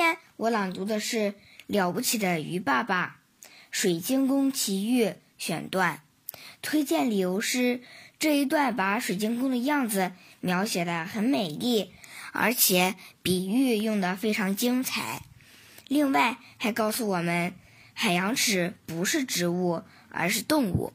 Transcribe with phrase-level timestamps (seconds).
[0.00, 1.18] 天我朗读的是
[1.66, 3.18] 《了不起的鱼爸爸》
[3.70, 6.00] 水晶宫奇遇选段，
[6.62, 7.82] 推荐理由是
[8.18, 11.92] 这一段把水晶宫的样子描写的很美丽，
[12.32, 15.20] 而且比喻用的非常精彩。
[15.86, 17.52] 另外还告诉我们，
[17.92, 20.94] 海洋尺不是植物，而是动物。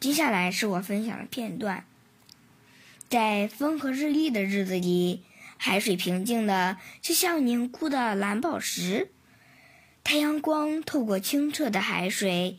[0.00, 1.84] 接下来是我分享的片段，
[3.08, 5.22] 在风和日丽的日子里。
[5.56, 9.12] 海水平静的，就像凝固的蓝宝石。
[10.02, 12.58] 太阳光透过清澈的海水，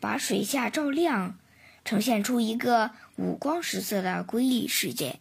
[0.00, 1.38] 把水下照亮，
[1.84, 5.20] 呈现出一个五光十色的瑰丽世界。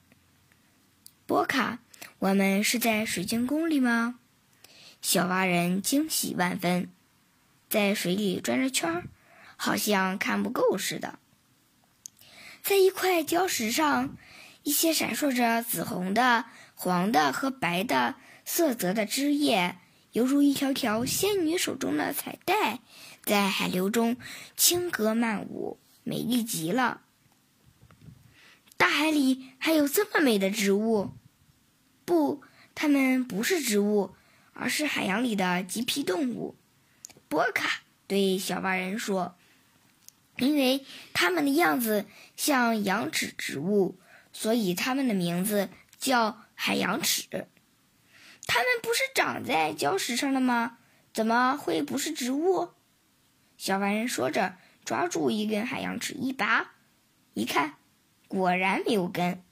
[1.25, 1.79] 波卡，
[2.19, 4.19] 我们是在水晶宫里吗？
[5.01, 6.89] 小蛙人惊喜万分，
[7.69, 9.03] 在水里转着圈儿，
[9.57, 11.19] 好像看不够似的。
[12.63, 14.15] 在一块礁石上，
[14.65, 16.45] 一些闪烁着紫红的。
[16.77, 19.77] 黄的和白的色泽的枝叶，
[20.11, 22.81] 犹如一条条仙女手中的彩带，
[23.23, 24.17] 在海流中
[24.57, 26.99] 轻歌曼舞，美丽极了。
[28.75, 31.11] 大海里还有这么美的植物？
[32.03, 32.43] 不，
[32.75, 34.13] 它们不是植物，
[34.51, 36.57] 而是海洋里的棘皮动物。
[37.29, 39.37] 波卡对小蛙人说
[40.39, 43.97] ：“因为它们的样子像羊齿植物，
[44.35, 47.27] 所以它们的名字叫。”海洋齿，
[48.47, 50.77] 它们不是长在礁石上的吗？
[51.13, 52.69] 怎么会不是植物？
[53.57, 56.75] 小凡人说着，抓住一根海洋齿一拔，
[57.33, 57.75] 一看，
[58.29, 59.43] 果然没有根。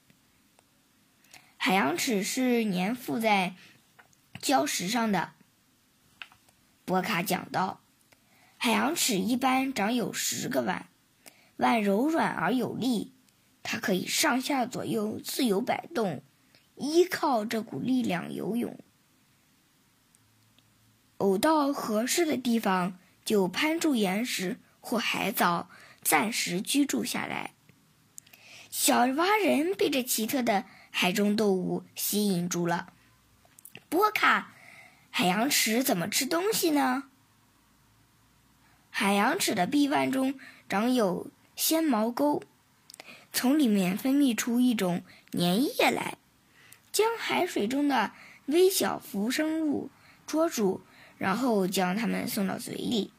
[1.58, 3.54] 海洋齿是粘附在
[4.40, 5.32] 礁石上的。
[6.86, 7.82] 波卡讲道
[8.56, 10.88] ：“海洋尺一般长有十个腕，
[11.56, 13.13] 腕柔软而有力，
[13.64, 16.22] 它可以上下左右自由摆动。”
[16.76, 18.80] 依靠这股力量游泳，
[21.18, 25.70] 偶到合适的地方，就攀住岩石或海藻，
[26.02, 27.54] 暂时居住下来。
[28.70, 32.92] 小蛙人被这奇特的海中动物吸引住了。
[33.88, 34.52] 波卡，
[35.10, 37.04] 海洋池怎么吃东西呢？
[38.90, 40.34] 海洋池的臂腕中
[40.68, 42.42] 长有纤毛沟，
[43.34, 45.02] 从里面分泌出一种
[45.32, 46.16] 粘液来。
[46.90, 48.12] 将海水中的
[48.46, 49.90] 微小浮生物
[50.28, 50.80] 捉住，
[51.18, 53.10] 然后将它们送到嘴里。